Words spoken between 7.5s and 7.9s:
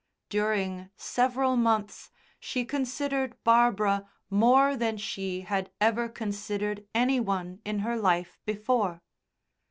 in